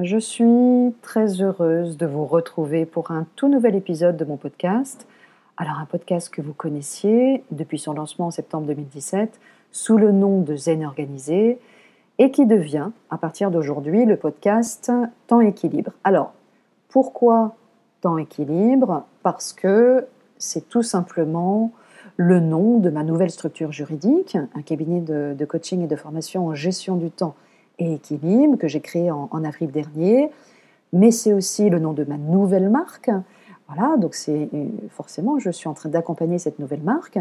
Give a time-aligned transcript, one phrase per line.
[0.00, 5.06] je suis très heureuse de vous retrouver pour un tout nouvel épisode de mon podcast.
[5.58, 9.38] Alors un podcast que vous connaissiez depuis son lancement en septembre 2017
[9.70, 11.58] sous le nom de Zen Organisé
[12.18, 14.90] et qui devient à partir d'aujourd'hui le podcast
[15.26, 15.92] Temps Équilibre.
[16.04, 16.32] Alors
[16.88, 17.54] pourquoi
[18.00, 19.04] Temps Équilibre?
[19.22, 20.06] Parce que
[20.38, 21.70] c'est tout simplement
[22.16, 26.54] le nom de ma nouvelle structure juridique, un cabinet de, coaching et de formation en
[26.54, 27.34] gestion du temps
[27.86, 30.30] et équilibre que j'ai créé en, avril dernier.
[30.92, 33.10] Mais c'est aussi le nom de ma nouvelle marque.
[33.68, 34.50] Voilà, donc c'est
[34.90, 37.18] forcément, je suis en train d'accompagner cette nouvelle marque.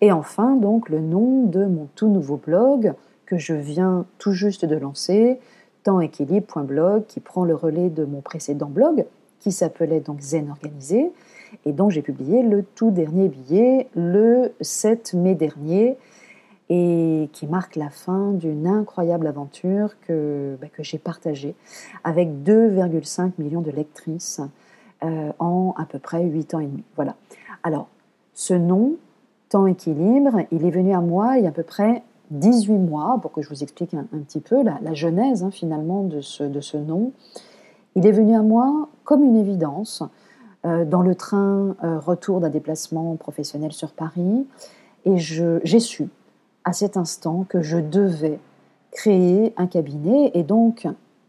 [0.00, 2.94] Et enfin, donc, le nom de mon tout nouveau blog
[3.26, 5.38] que je viens tout juste de lancer,
[5.82, 9.04] tempséquilibre.blog, qui prend le relais de mon précédent blog,
[9.40, 11.10] qui s'appelait donc Zen Organisé,
[11.64, 15.96] et dont j'ai publié le tout dernier billet le 7 mai dernier,
[16.70, 21.54] et qui marque la fin d'une incroyable aventure que, bah, que j'ai partagée
[22.04, 24.40] avec 2,5 millions de lectrices
[25.02, 26.84] euh, en à peu près 8 ans et demi.
[26.96, 27.16] Voilà.
[27.62, 27.88] Alors,
[28.34, 28.96] ce nom,
[29.48, 33.18] Temps Équilibre, il est venu à moi il y a à peu près 18 mois,
[33.22, 36.60] pour que je vous explique un, petit peu la, genèse hein, finalement de ce, de
[36.60, 37.12] ce nom.
[37.94, 40.02] Il est venu à moi comme une évidence
[40.66, 44.46] euh, dans le train euh, retour d'un déplacement professionnel sur Paris
[45.04, 46.08] et j'ai su
[46.68, 48.38] à cet instant que je devais
[48.90, 50.86] créer un cabinet et donc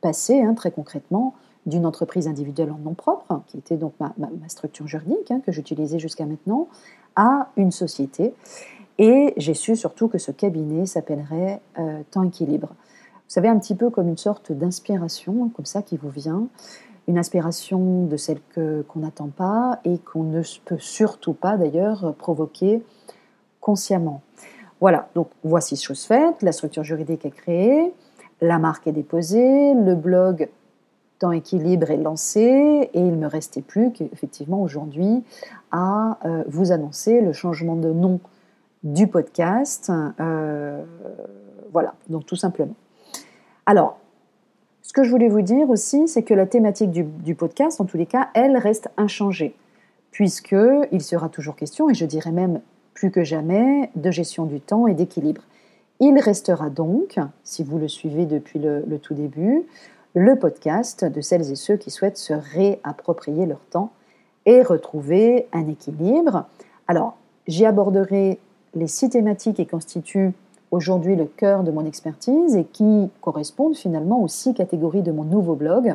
[0.00, 1.34] passer hein, très concrètement
[1.66, 4.10] d'une entreprise individuelle en nom propre, qui était donc ma,
[4.48, 6.66] structure juridique hein, que j'utilisais jusqu'à maintenant,
[7.14, 8.34] à une société.
[8.98, 12.70] Et j'ai su surtout que ce cabinet s'appellerait euh, Temps Équilibre.
[12.70, 16.48] Vous savez, un petit peu comme une sorte d'inspiration, comme ça, qui vous vient,
[17.06, 22.82] une inspiration de celle qu'on n'attend pas et qu'on ne peut surtout pas d'ailleurs provoquer
[23.60, 24.22] consciemment.
[24.80, 27.92] Voilà, donc voici chose faite, la structure juridique est créée,
[28.40, 30.48] la marque est déposée, le blog
[31.18, 35.22] Temps Équilibre est lancé et il ne me restait plus qu'effectivement aujourd'hui
[35.70, 38.20] à euh, vous annoncer le changement de nom
[38.82, 39.92] du podcast.
[40.18, 40.82] Euh,
[41.70, 42.74] voilà, donc tout simplement.
[43.66, 43.98] Alors,
[44.80, 47.84] ce que je voulais vous dire aussi, c'est que la thématique du, du, podcast, en
[47.84, 49.54] tous les cas, elle reste inchangée,
[50.10, 52.62] puisqu'il sera toujours question, et je dirais même
[53.00, 55.40] plus que jamais de gestion du temps et d'équilibre.
[56.00, 59.62] Il restera donc, si vous le suivez depuis le, tout début,
[60.12, 63.90] le podcast de celles et ceux qui souhaitent se réapproprier leur temps
[64.44, 66.44] et retrouver un équilibre.
[66.88, 67.16] Alors,
[67.46, 68.38] j'y aborderai
[68.74, 70.32] les six thématiques qui constituent
[70.70, 75.24] aujourd'hui le cœur de mon expertise et qui correspondent finalement aux six catégories de mon
[75.24, 75.94] nouveau blog,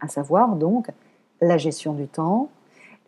[0.00, 0.88] à savoir donc
[1.40, 2.50] la gestion du temps,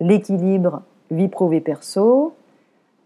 [0.01, 2.33] l'équilibre vie pro-vie perso,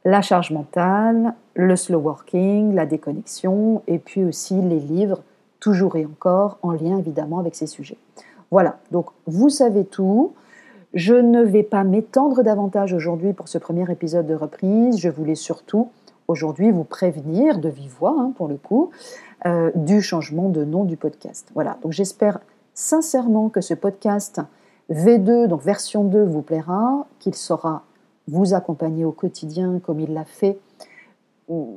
[0.04, 5.22] la charge mentale, le slow working, la déconnexion, et puis aussi les livres,
[5.60, 7.98] toujours et encore en lien évidemment avec ces sujets.
[8.50, 10.32] Voilà, donc vous savez tout.
[10.92, 14.98] Je ne vais pas m'étendre davantage aujourd'hui pour ce premier épisode de reprise.
[14.98, 15.88] Je voulais surtout
[16.28, 18.90] aujourd'hui vous prévenir de vive voix, hein, pour le coup,
[19.46, 21.48] euh, du changement de nom du podcast.
[21.54, 22.40] Voilà, donc j'espère
[22.74, 24.40] sincèrement que ce podcast
[24.90, 27.84] V2, donc version 2, vous plaira, qu'il saura
[28.28, 30.58] vous accompagner au quotidien comme il l'a fait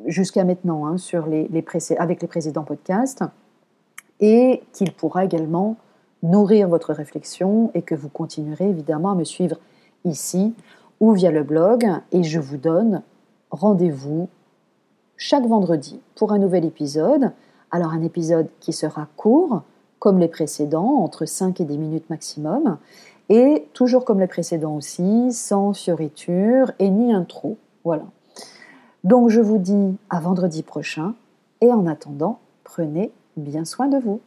[0.05, 1.49] jusqu'à maintenant hein, sur les,
[1.97, 3.23] avec les précédents podcasts
[4.19, 5.75] et qu'il pourra également
[6.23, 9.57] nourrir votre réflexion et que vous continuerez évidemment à me suivre
[10.05, 10.53] ici
[10.99, 13.01] ou via le blog et je vous donne
[13.51, 14.29] rendez-vous
[15.17, 17.31] chaque vendredi pour un nouvel épisode.
[17.71, 19.63] Alors un épisode qui sera court
[19.99, 22.77] comme les précédents, entre 5 et 10 minutes maximum,
[23.29, 27.57] et toujours comme les précédents aussi, sans fioriture et ni intro.
[27.83, 28.03] Voilà.
[29.03, 31.13] Donc je vous dis à vendredi prochain
[31.61, 34.19] et en attendant, prenez bien soin de vous.